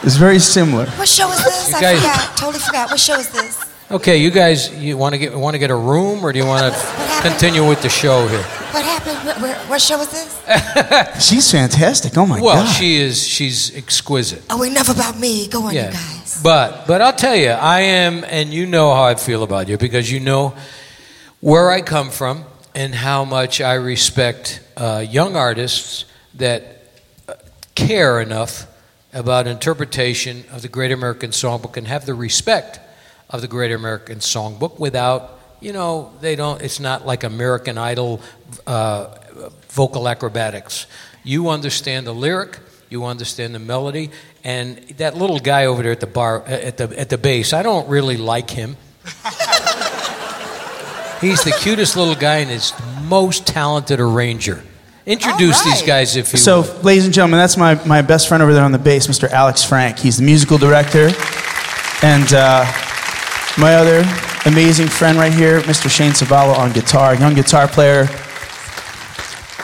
[0.01, 0.85] It's very similar.
[0.91, 1.71] What show is this?
[1.71, 2.37] You I guys- forgot.
[2.37, 2.89] Totally forgot.
[2.91, 3.65] What show is this?
[3.91, 6.45] Okay, you guys, you want to get want to get a room, or do you
[6.45, 8.45] want to continue with the show here?
[8.71, 9.17] What happened?
[9.25, 11.27] What, where, what show was this?
[11.27, 12.17] She's fantastic.
[12.17, 12.71] Oh my Well, God.
[12.73, 13.25] she is.
[13.27, 14.43] She's exquisite.
[14.49, 15.47] Oh, enough about me.
[15.47, 16.39] Go on, you guys.
[16.43, 19.77] But but I'll tell you, I am, and you know how I feel about you
[19.77, 20.53] because you know
[21.41, 26.05] where I come from and how much I respect uh, young artists
[26.35, 26.63] that
[27.27, 27.33] uh,
[27.75, 28.67] care enough
[29.13, 32.79] about interpretation of the Great American Songbook and have the respect
[33.29, 36.61] of the Great American Songbook without, you know, they don't.
[36.61, 38.21] It's not like American Idol
[38.67, 39.07] uh,
[39.69, 40.87] vocal acrobatics.
[41.23, 42.59] You understand the lyric,
[42.89, 44.09] you understand the melody,
[44.43, 47.53] and that little guy over there at the bar at the at the bass.
[47.53, 48.77] I don't really like him.
[51.21, 52.71] He's the cutest little guy and his
[53.03, 54.63] most talented arranger.
[55.05, 56.81] Introduce All these guys if you So, will.
[56.81, 59.29] ladies and gentlemen, that's my, my best friend over there on the bass, Mr.
[59.29, 59.99] Alex Frank.
[59.99, 61.09] He's the musical director.
[62.03, 62.63] And uh,
[63.57, 64.05] my other
[64.45, 65.89] amazing friend right here, Mr.
[65.89, 68.07] Shane Savala on guitar, young guitar player.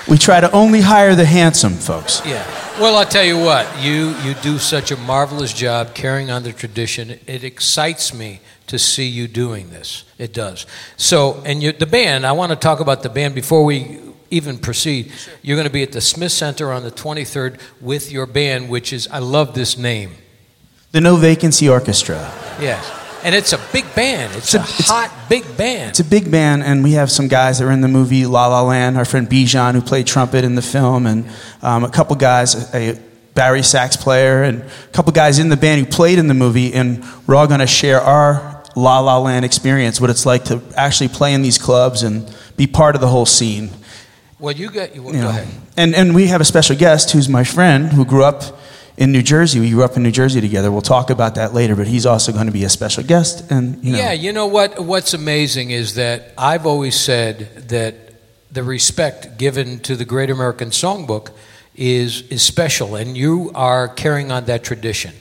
[0.07, 2.21] We try to only hire the handsome folks.
[2.25, 2.45] Yeah.
[2.79, 6.53] Well, I'll tell you what, you, you do such a marvelous job carrying on the
[6.53, 7.19] tradition.
[7.25, 10.03] It excites me to see you doing this.
[10.17, 10.65] It does.
[10.97, 14.57] So, and you, the band, I want to talk about the band before we even
[14.57, 15.11] proceed.
[15.11, 15.33] Sure.
[15.41, 18.93] You're going to be at the Smith Center on the 23rd with your band, which
[18.93, 20.11] is, I love this name.
[20.91, 22.31] The No Vacancy Orchestra.
[22.59, 23.04] Yes.
[23.25, 24.35] And it's a big band.
[24.35, 25.89] It's, a, it's- hot, big band.
[25.89, 28.45] It's a big band, and we have some guys that were in the movie La
[28.47, 28.97] La Land.
[28.99, 31.25] Our friend Bijan, who played trumpet in the film, and
[31.63, 33.01] um, a couple guys, a
[33.33, 36.71] bari sax player, and a couple guys in the band who played in the movie.
[36.73, 40.61] And we're all going to share our La La Land experience, what it's like to
[40.75, 43.71] actually play in these clubs and be part of the whole scene.
[44.37, 45.29] well, you got, you, you go know.
[45.29, 45.47] ahead.
[45.75, 48.43] And, and we have a special guest who's my friend who grew up
[48.97, 49.59] in New Jersey.
[49.59, 50.71] We grew up in New Jersey together.
[50.71, 53.51] We'll talk about that later, but he's also going to be a special guest.
[53.51, 54.79] And, you know, Yeah, you know what?
[54.79, 57.95] What's amazing is that I've always said that
[58.51, 61.31] the respect given to the Great American Songbook
[61.75, 65.13] is is special, and you are carrying on that tradition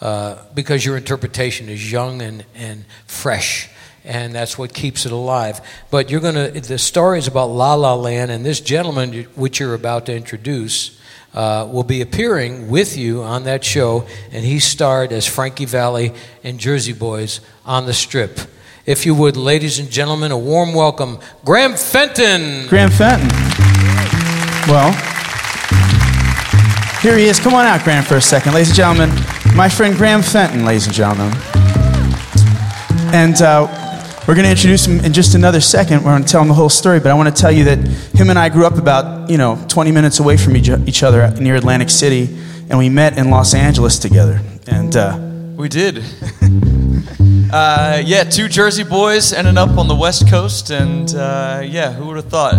[0.00, 3.68] uh, because your interpretation is young and and fresh.
[4.04, 5.60] And that's what keeps it alive.
[5.90, 6.50] But you're gonna.
[6.50, 10.97] The story is about La La Land, and this gentleman, which you're about to introduce,
[11.34, 16.12] uh, will be appearing with you on that show, and he starred as Frankie Valli
[16.42, 18.40] and Jersey Boys on the Strip.
[18.86, 22.66] If you would, ladies and gentlemen, a warm welcome, Graham Fenton.
[22.68, 23.28] Graham Fenton.
[24.66, 24.92] Well,
[27.02, 27.38] here he is.
[27.38, 28.54] Come on out, Graham, for a second.
[28.54, 29.10] Ladies and gentlemen,
[29.54, 31.32] my friend Graham Fenton, ladies and gentlemen.
[33.12, 33.66] And uh,
[34.28, 36.04] we're going to introduce him in just another second.
[36.04, 37.78] We're going to tell him the whole story, but I want to tell you that
[38.14, 41.56] him and I grew up about, you know, 20 minutes away from each, other near
[41.56, 42.38] Atlantic City,
[42.68, 44.42] and we met in Los Angeles together.
[44.66, 45.18] And uh,
[45.56, 45.98] We did.
[47.50, 52.08] uh, yeah, two Jersey boys ended up on the West Coast, and uh, yeah, who
[52.08, 52.54] would have thought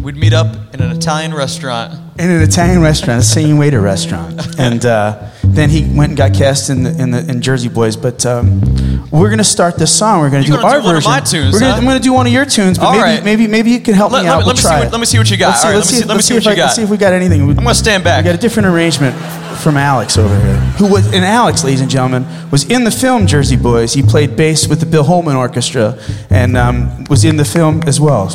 [0.00, 2.04] we'd meet up in an Italian restaurant?
[2.18, 6.34] in an Italian restaurant, a singing waiter restaurant, and uh, then he went and got
[6.34, 7.96] cast in the in the in Jersey Boys.
[7.96, 8.60] But um,
[9.10, 10.20] we're gonna start this song.
[10.20, 11.10] We're gonna You're do gonna our do one of version.
[11.12, 11.78] my tunes, We're gonna, huh?
[11.78, 13.24] I'm gonna do one of your tunes, but All maybe right.
[13.24, 14.38] maybe maybe you can help Let- me let out.
[14.40, 14.92] me- we'll let me see try what- it.
[14.92, 15.48] let me see what you got.
[15.48, 16.56] Let's see, All right, let's let me see, let me see if what you I-
[16.56, 16.62] got.
[16.64, 17.40] Let's see if we got anything.
[17.42, 18.24] I'm gonna stand back.
[18.24, 19.16] We got a different arrangement
[19.62, 23.26] from Alex over here, who was and Alex, ladies and gentlemen, was in the film
[23.26, 23.94] Jersey Boys.
[23.94, 25.96] He played bass with the Bill Holman Orchestra
[26.30, 28.30] and um, was in the film as well.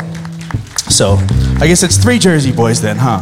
[0.90, 1.18] So
[1.62, 3.22] I guess it's three Jersey Boys then, huh?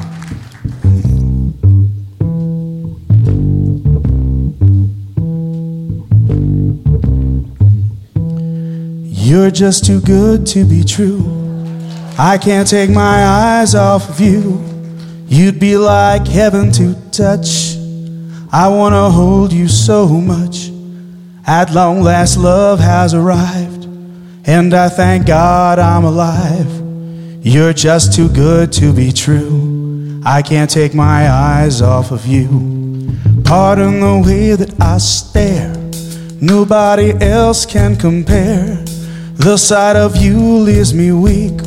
[9.32, 11.24] You're just too good to be true.
[12.20, 14.62] I can't take my eyes off of you.
[15.26, 17.78] You'd be like heaven to touch.
[18.52, 20.70] I want to hold you so much.
[21.48, 23.86] At long last, love has arrived,
[24.44, 26.70] and I thank God I'm alive.
[27.42, 30.22] You're just too good to be true.
[30.26, 33.16] I can't take my eyes off of you.
[33.46, 35.74] Pardon the way that I stare.
[36.42, 38.84] Nobody else can compare.
[39.36, 41.58] The sight of you leaves me weak.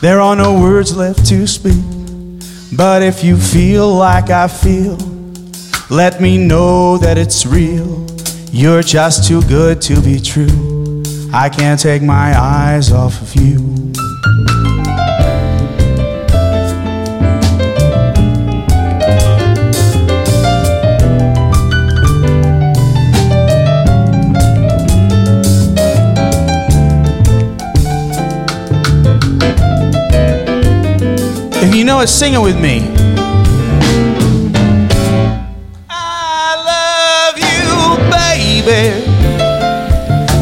[0.00, 1.84] There are no words left to speak.
[2.76, 4.96] But if you feel like I feel,
[5.90, 8.06] let me know that it's real.
[8.50, 11.02] You're just too good to be true.
[11.32, 13.56] I can't take my eyes off of you.
[31.90, 32.86] Know it, sing it with me.
[35.88, 37.66] I love you,
[38.16, 38.84] baby.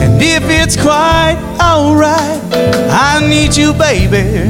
[0.04, 2.38] And if it's quite alright,
[2.90, 4.44] I need you, baby,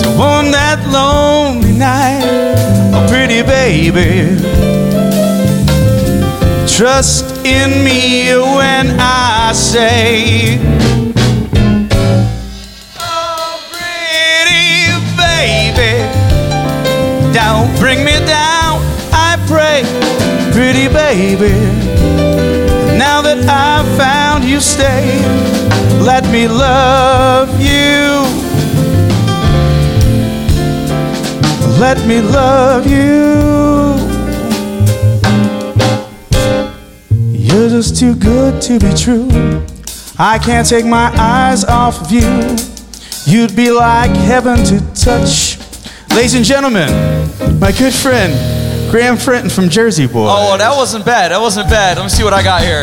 [0.00, 2.56] to warm that lonely night.
[2.94, 4.40] Oh, pretty baby.
[6.66, 10.56] Trust in me when I say,
[20.78, 21.54] pretty baby.
[22.98, 25.18] Now that I've found you, stay.
[26.00, 28.22] Let me love you.
[31.80, 33.98] Let me love you.
[37.32, 39.28] You're just too good to be true.
[40.18, 42.56] I can't take my eyes off of you.
[43.24, 45.58] You'd be like heaven to touch.
[46.10, 46.90] Ladies and gentlemen,
[47.60, 48.57] my good friend,
[48.90, 50.26] Graham Fenton from Jersey Boy.
[50.30, 51.30] Oh, that wasn't bad.
[51.30, 51.98] That wasn't bad.
[51.98, 52.80] Let me see what I got here.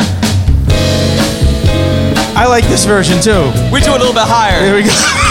[2.38, 3.50] I like this version too.
[3.72, 4.60] We do a little bit higher.
[4.60, 5.22] There we go.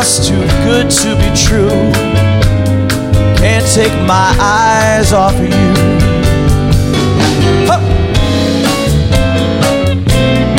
[0.00, 1.90] just too good to be true.
[3.36, 5.74] Can't take my eyes off of you.
[7.66, 7.80] Huh.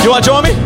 [0.03, 0.58] You wanna join me?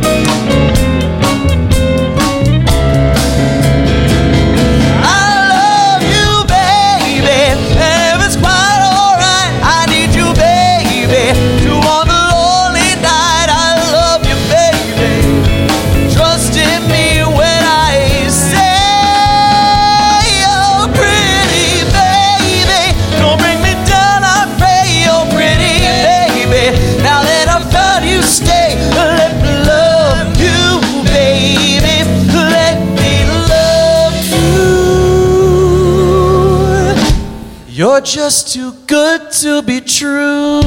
[38.14, 40.62] Just too good to be true.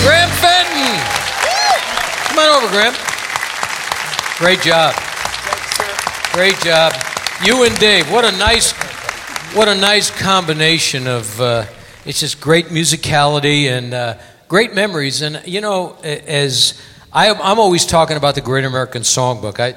[0.00, 0.96] Graham Fenton.
[2.28, 2.94] Come on over, Graham.
[4.38, 4.94] Great job.
[6.32, 6.94] Great job.
[7.44, 8.10] You and Dave.
[8.10, 8.72] What a nice,
[9.54, 11.38] what a nice combination of.
[11.42, 11.66] Uh,
[12.06, 14.14] it's just great musicality and uh,
[14.48, 15.20] great memories.
[15.20, 16.80] And you know, as
[17.12, 19.60] I, I'm always talking about the Great American Songbook.
[19.60, 19.74] I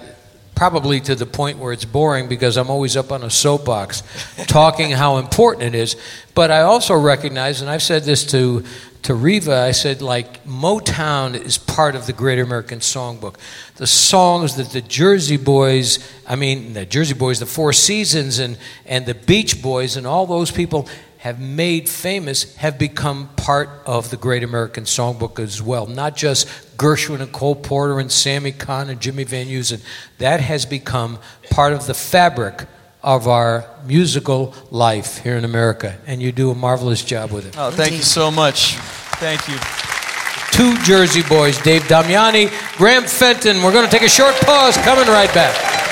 [0.55, 4.03] probably to the point where it's boring because I'm always up on a soapbox
[4.47, 5.95] talking how important it is.
[6.33, 8.63] But I also recognize, and I've said this to
[9.05, 13.35] to Riva, I said, like, Motown is part of the Great American Songbook.
[13.75, 18.57] The songs that the Jersey Boys, I mean, the Jersey Boys, the Four Seasons, and,
[18.83, 20.89] and the Beach Boys, and all those people
[21.25, 25.87] have made famous have become part of the Great American Songbook as well.
[25.87, 26.47] Not just
[26.77, 29.81] Gershwin and Cole Porter and Sammy Cahn and Jimmy Van Heusen.
[30.19, 31.17] That has become
[31.49, 32.67] part of the fabric
[33.01, 35.97] of our musical life here in America.
[36.05, 37.55] And you do a marvelous job with it.
[37.57, 38.75] Oh, thank you so much.
[39.17, 39.57] Thank you.
[40.51, 43.63] two Jersey boys, Dave Damiani, Graham Fenton.
[43.63, 45.84] We're going to take a short pause, coming right back.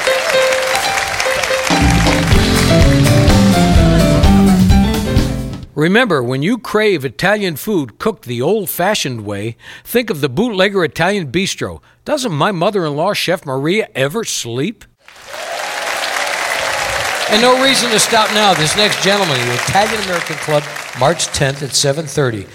[5.75, 10.83] Remember, when you crave Italian food cooked the old fashioned way, think of the Bootlegger
[10.83, 11.81] Italian Bistro.
[12.05, 14.85] Doesn't my mother in law, Chef Maria, ever sleep?
[17.31, 18.53] And no reason to stop now.
[18.53, 20.63] This next gentleman, the Italian American Club,
[20.99, 22.45] March 10th at 7:30.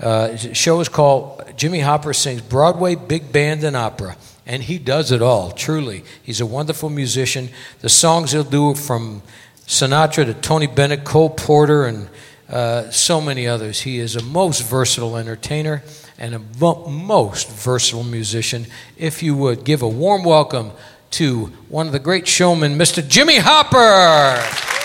[0.00, 4.16] Uh, show is called Jimmy Hopper sings Broadway, big band, and opera,
[4.46, 5.50] and he does it all.
[5.50, 7.48] Truly, he's a wonderful musician.
[7.80, 9.22] The songs he'll do from
[9.66, 12.08] Sinatra to Tony Bennett, Cole Porter, and
[12.48, 13.82] uh, so many others.
[13.82, 15.82] He is a most versatile entertainer
[16.18, 18.66] and a mo- most versatile musician.
[18.96, 20.72] If you would give a warm welcome
[21.12, 23.06] to one of the great showmen, Mr.
[23.06, 24.77] Jimmy Hopper.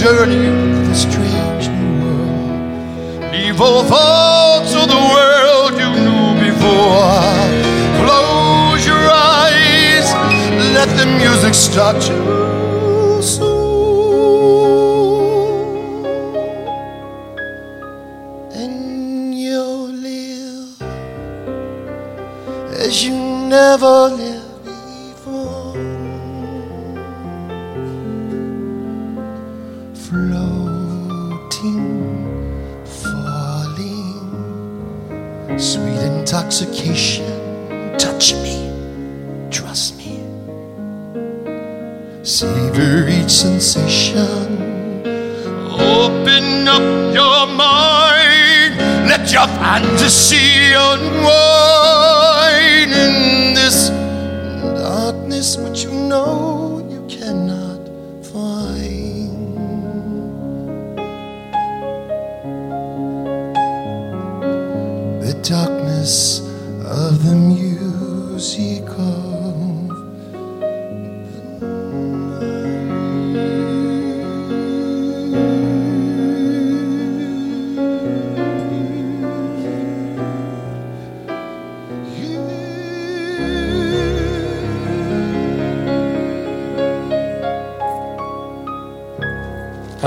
[0.00, 3.32] Journey into the strange new world.
[3.32, 7.16] Leave all thoughts of the world you knew before.
[8.04, 10.06] Close your eyes,
[10.76, 13.56] let the music start you soon.
[18.52, 20.82] And you'll live
[22.84, 23.14] as you
[23.48, 24.35] never lived
[49.26, 49.32] mind.
[49.32, 51.55] Let your fantasy unwind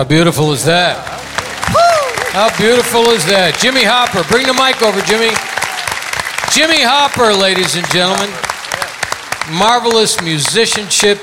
[0.10, 0.97] beautiful is that?
[2.34, 3.57] How beautiful is that?
[3.62, 5.30] Jimmy Hopper, bring the mic over, Jimmy.
[6.49, 8.28] Jimmy Hopper, ladies and gentlemen.
[9.53, 11.20] Marvelous musicianship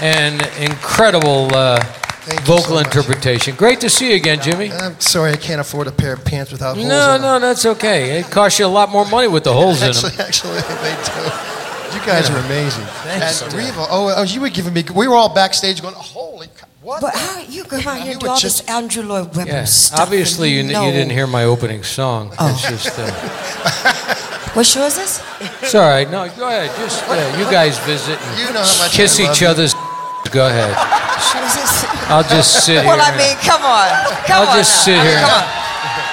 [0.00, 1.82] and incredible uh,
[2.42, 3.56] vocal so interpretation.
[3.56, 4.70] Great to see you again, Jimmy.
[4.70, 8.20] I'm sorry I can't afford a pair of pants without holes No, no, that's okay.
[8.20, 10.12] It costs you a lot more money with the holes in them.
[10.18, 11.53] Actually, actually, they do.
[11.94, 12.84] You guys are amazing.
[13.04, 13.42] Thanks.
[13.42, 14.84] And Riva, oh, oh, you were giving me.
[14.94, 18.06] We were all backstage going, "Holy, cow, what?" But how are you go around here
[18.06, 20.00] You and do were all just- this Andrew Lloyd Webber Yeah, stuff?
[20.00, 22.32] obviously you, and you, didn't hear my opening song.
[22.38, 22.50] Oh.
[22.50, 23.10] It's just, uh,
[24.54, 25.22] What show is this?
[25.62, 26.08] it's all right.
[26.10, 26.70] No, go ahead.
[26.78, 29.48] Just uh, you guys visit and You know how much kiss I love each you.
[29.48, 29.74] other's.
[30.30, 30.72] Go ahead.
[31.20, 32.14] Show?
[32.14, 32.86] I'll just sit here.
[32.86, 33.86] Well, I mean, come on,
[34.26, 34.56] come on, I'll on.
[34.58, 34.82] just now.
[34.82, 35.20] sit I mean, here.
[35.20, 35.63] Come on.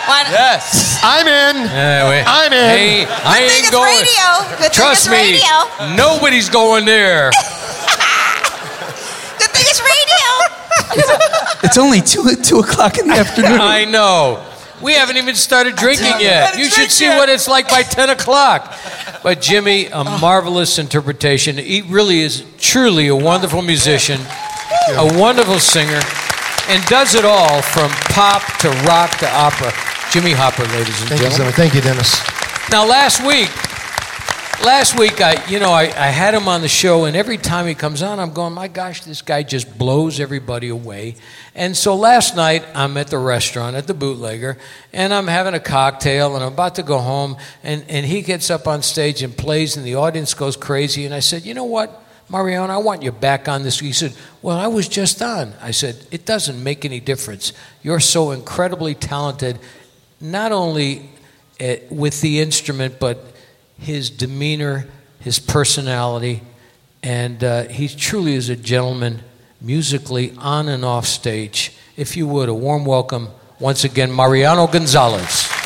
[0.08, 0.32] Why not?
[0.32, 1.00] Yes.
[1.04, 1.56] I'm in.
[1.70, 2.60] Anyway, I'm in.
[2.60, 3.98] Hey, I Good thing ain't it's going.
[3.98, 4.58] radio.
[4.58, 5.46] Good Trust thing me, it's
[5.80, 5.96] radio.
[5.96, 7.32] nobody's going there.
[9.40, 9.98] Good thing it's radio.
[11.64, 13.60] It's only two, two o'clock in the afternoon.
[13.62, 14.44] I know.
[14.82, 16.58] We haven't even started drinking yet.
[16.58, 18.74] You should see what it's like by 10 o'clock.
[19.22, 21.58] But Jimmy, a marvelous interpretation.
[21.58, 24.20] He really is truly a wonderful musician,
[24.90, 26.02] a wonderful singer,
[26.72, 29.74] and does it all from pop to rock to opera.
[30.10, 31.48] Jimmy Hopper, ladies and Thank gentlemen.
[31.48, 31.56] much.
[31.56, 32.22] Thank you, Dennis.
[32.72, 33.50] Now, last week,
[34.64, 37.68] last week, I, you know, I, I had him on the show, and every time
[37.68, 41.16] he comes on, I'm going, my gosh, this guy just blows everybody away.
[41.56, 44.58] And so last night, I'm at the restaurant at the Bootlegger,
[44.94, 48.50] and I'm having a cocktail, and I'm about to go home, and, and he gets
[48.50, 51.04] up on stage and plays, and the audience goes crazy.
[51.04, 52.01] And I said, you know what?
[52.32, 53.80] Mariano, I want you back on this.
[53.80, 55.54] He said, Well, I was just on.
[55.62, 57.52] I said, It doesn't make any difference.
[57.84, 59.60] You're so incredibly talented,
[60.22, 61.10] not only
[61.60, 63.36] uh, with the instrument, but
[63.78, 64.88] his demeanor,
[65.20, 66.42] his personality,
[67.04, 69.22] and uh, he truly is a gentleman
[69.60, 71.74] musically on and off stage.
[71.98, 73.28] If you would, a warm welcome
[73.60, 75.61] once again, Mariano Gonzalez.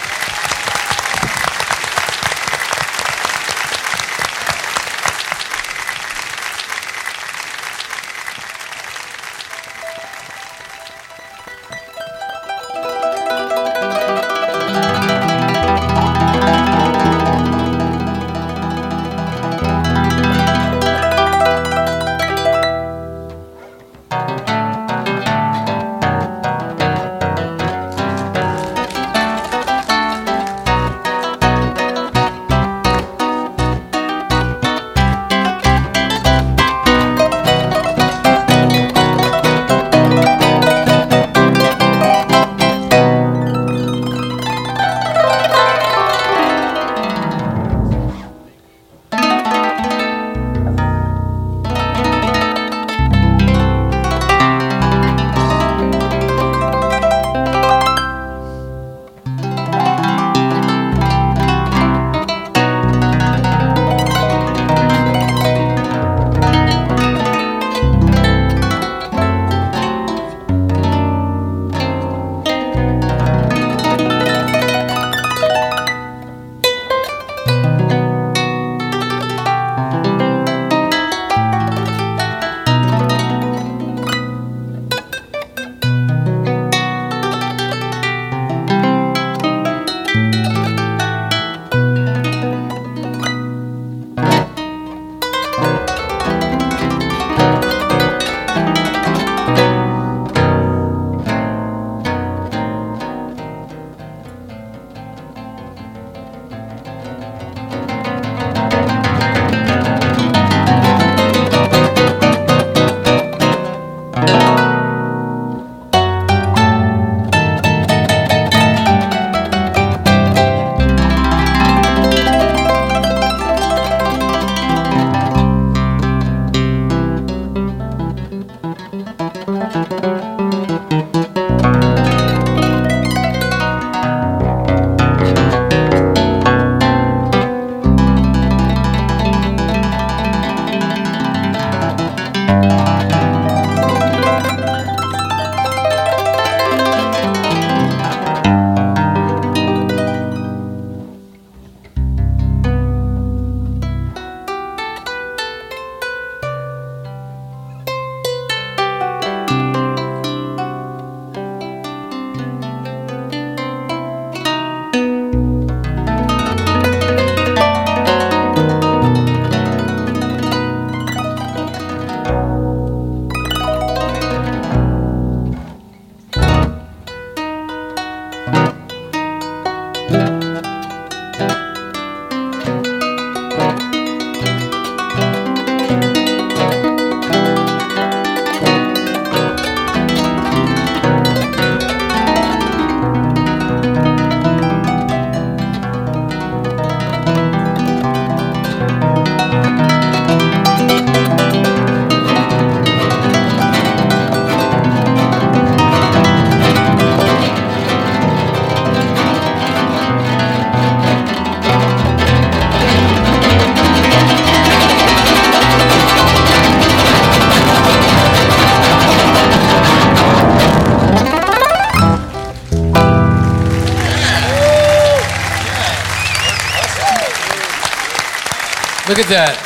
[229.30, 229.58] That.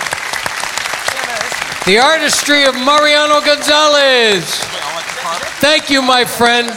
[1.85, 4.45] The artistry of Mariano Gonzalez.
[5.59, 6.69] Thank you, my friend.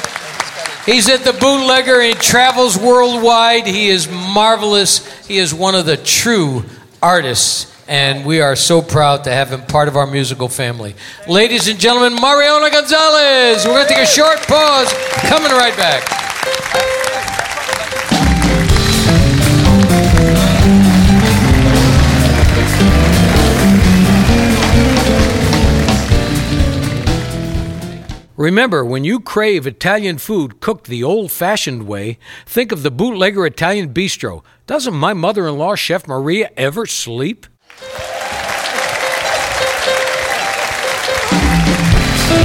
[0.85, 3.67] He's at the bootlegger and he travels worldwide.
[3.69, 5.07] He is marvelous.
[5.27, 6.65] He is one of the true
[7.01, 10.97] artists, and we are so proud to have him part of our musical family.
[11.29, 13.65] Ladies and gentlemen, Mariano Gonzalez.
[13.65, 14.93] We're going to take a short pause.
[15.29, 17.02] Coming right back.
[28.43, 33.47] Remember, when you crave Italian food cooked the old fashioned way, think of the Bootlegger
[33.47, 34.43] Italian Bistro.
[34.67, 37.47] Doesn't my mother in law, Chef Maria, ever sleep?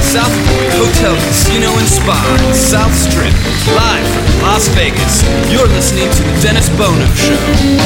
[0.08, 2.16] South Point Hotel, Casino, and Spa,
[2.56, 3.28] South Strip,
[3.76, 5.20] live from Las Vegas.
[5.52, 7.36] You're listening to The Dennis Bono Show.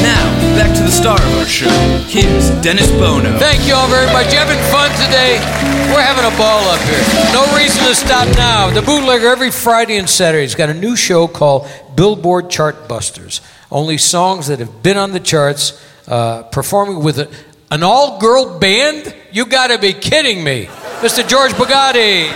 [0.06, 1.66] Now, back to the star of our show.
[2.06, 3.36] Here's Dennis Bono.
[3.40, 4.32] Thank you all very much.
[4.32, 5.42] You having fun today?
[5.90, 7.02] We're having a ball up here.
[7.34, 8.70] No reason to stop now.
[8.70, 13.40] The Bootlegger every Friday and Saturday has got a new show called Billboard Chart Busters.
[13.68, 15.72] Only songs that have been on the charts,
[16.06, 17.28] uh, performing with a,
[17.72, 19.14] an all girl band?
[19.30, 20.66] You gotta be kidding me.
[21.00, 21.26] Mr.
[21.26, 22.28] George Bugatti.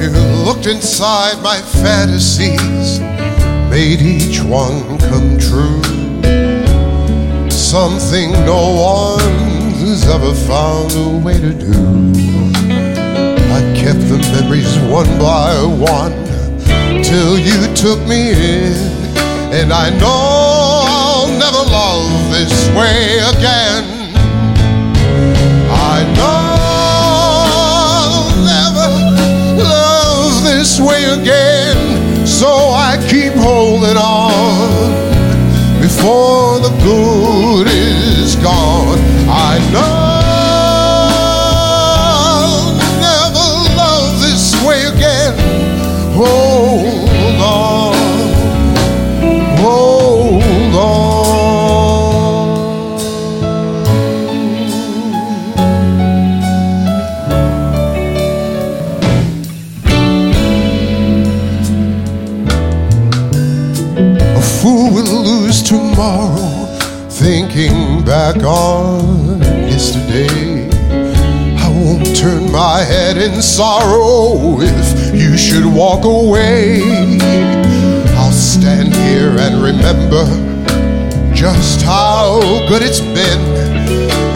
[0.00, 0.08] You
[0.46, 3.00] looked inside my fantasies,
[3.68, 5.82] made each one come true.
[7.50, 9.49] Something no
[9.90, 11.72] one's ever found a way to do.
[13.50, 16.14] I kept the memories one by one
[17.02, 18.72] till you took me in,
[19.50, 23.82] and I know I'll never love this way again.
[25.72, 26.40] I know
[27.50, 28.88] I'll never
[29.58, 32.26] love this way again.
[32.26, 34.92] So I keep holding on
[35.82, 36.39] before
[68.44, 70.68] on yesterday.
[71.58, 76.82] I won't turn my head in sorrow if you should walk away.
[78.16, 80.24] I'll stand here and remember
[81.34, 83.40] just how good it's been.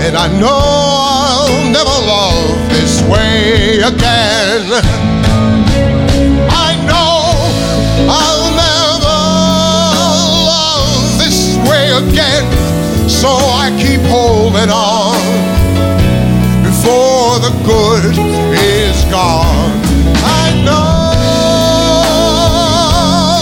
[0.05, 4.65] And I know I'll never love this way again.
[6.51, 7.35] I know
[8.09, 9.19] I'll never
[10.51, 12.84] love this way again.
[13.09, 15.17] So I keep holding on
[16.63, 18.17] before the good
[18.55, 19.73] is gone.
[20.25, 21.15] I know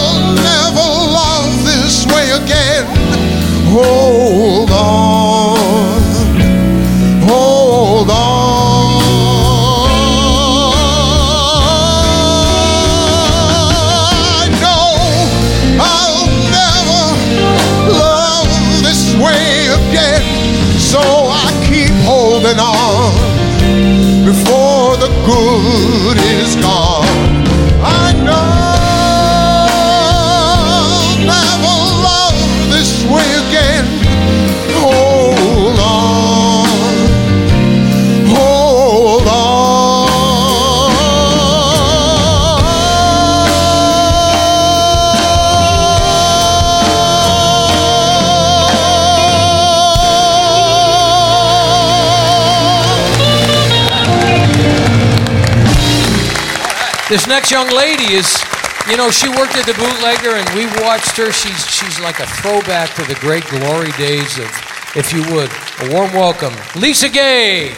[0.03, 0.87] I'll never
[1.19, 2.85] love this way again.
[3.71, 5.32] Hold on,
[57.13, 58.41] This next young lady is,
[58.89, 61.31] you know, she worked at the bootlegger and we watched her.
[61.31, 64.49] She's, she's like a throwback to the great glory days of,
[64.95, 65.51] if you would,
[65.81, 67.75] a warm welcome, Lisa Gay.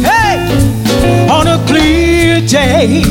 [0.00, 3.02] Hey, on a clear day,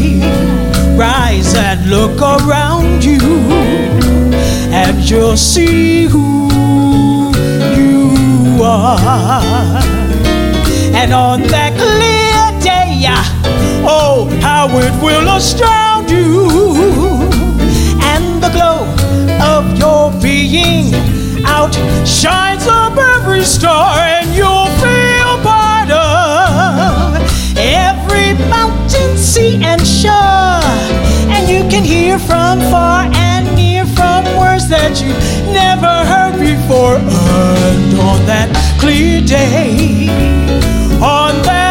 [0.97, 3.52] rise and look around you,
[4.73, 6.49] and you'll see who
[7.77, 9.79] you are.
[10.95, 13.05] And on that clear day,
[13.85, 16.49] oh, how it will astound you.
[18.01, 18.89] And the glow
[19.53, 20.91] of your being
[21.45, 27.13] outshines up every star, and you'll feel part of
[27.57, 30.65] every mountain, sea, and shore.
[31.29, 33.12] And you can hear from far
[34.53, 35.09] words that you
[35.51, 36.97] never heard before.
[36.97, 38.49] And on that
[38.79, 40.07] clear day,
[41.01, 41.62] on that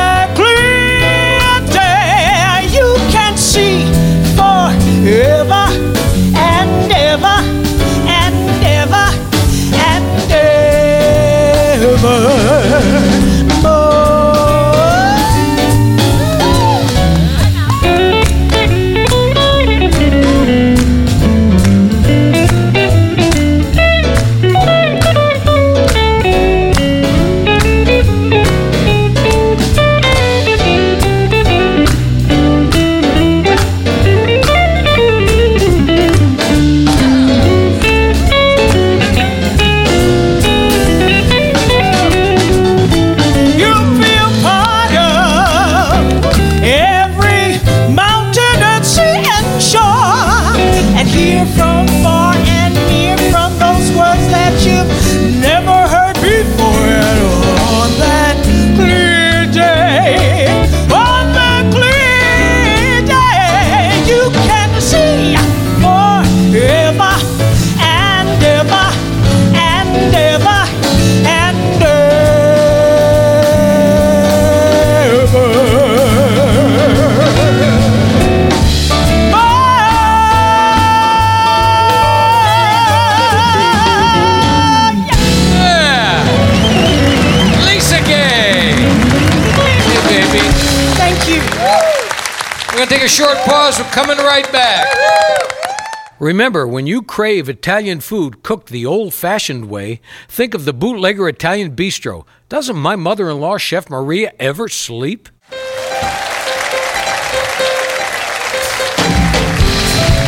[96.33, 101.29] Remember, when you crave Italian food cooked the old fashioned way, think of the Bootlegger
[101.29, 102.25] Italian Bistro.
[102.49, 105.29] Doesn't my mother in law, Chef Maria, ever sleep?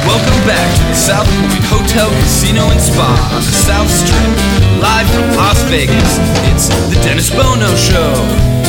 [0.05, 4.36] Welcome back to the South Point Hotel, Casino, and Spa on the South Strip.
[4.84, 6.18] Live from Las Vegas,
[6.52, 8.12] it's the Dennis Bono Show.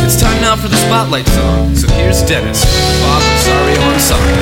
[0.07, 1.75] It's time now for the Spotlight song.
[1.75, 2.63] So here's Dennis,
[3.03, 4.39] Bob Rosario Ensemble.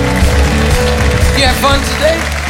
[1.41, 2.43] You have fun today?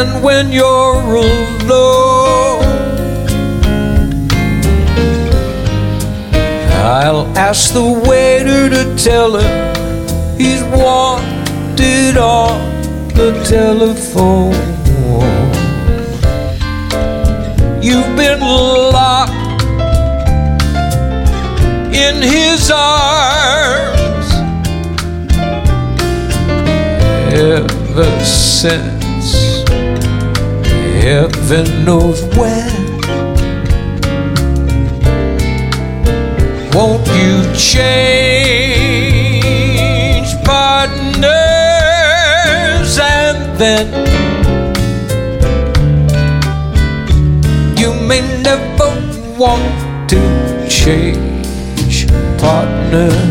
[0.00, 2.64] And when you're alone,
[7.02, 12.58] I'll ask the waiter to tell him he's wanted on
[13.08, 14.54] the telephone.
[17.82, 19.62] You've been locked
[21.94, 24.28] in his arms
[27.34, 28.99] ever since
[31.00, 32.70] heaven knows when.
[36.74, 38.70] Won't you change
[40.44, 41.32] partners
[42.98, 43.86] and then
[47.76, 48.90] you may never
[49.38, 50.20] want to
[50.68, 52.06] change
[52.38, 53.29] partners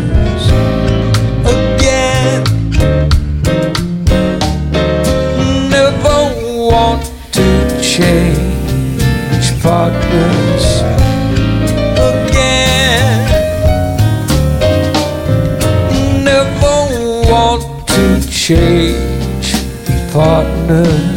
[8.00, 10.66] change partners
[12.10, 13.20] again.
[16.24, 19.54] Never want to change
[20.12, 21.09] partners.